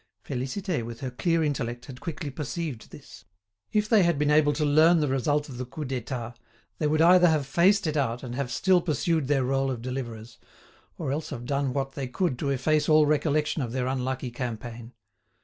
Félicité, 0.25 0.83
with 0.83 1.01
her 1.01 1.11
clear 1.11 1.43
intellect, 1.43 1.85
had 1.85 2.01
quickly 2.01 2.31
perceived 2.31 2.89
this. 2.89 3.23
If 3.71 3.87
they 3.87 4.01
had 4.01 4.17
been 4.17 4.31
able 4.31 4.51
to 4.53 4.65
learn 4.65 4.99
the 4.99 5.07
result 5.07 5.47
of 5.47 5.59
the 5.59 5.65
Coup 5.67 5.85
d'État, 5.85 6.33
they 6.79 6.87
would 6.87 7.03
either 7.03 7.29
have 7.29 7.45
faced 7.45 7.85
it 7.85 7.95
out 7.95 8.23
and 8.23 8.33
have 8.33 8.51
still 8.51 8.81
pursued 8.81 9.27
their 9.27 9.43
role 9.43 9.69
of 9.69 9.83
deliverers, 9.83 10.39
or 10.97 11.11
else 11.11 11.29
have 11.29 11.45
done 11.45 11.71
what 11.71 11.91
they 11.91 12.07
could 12.07 12.39
to 12.39 12.49
efface 12.49 12.89
all 12.89 13.05
recollection 13.05 13.61
of 13.61 13.73
their 13.73 13.85
unlucky 13.85 14.31
campaign. 14.31 14.93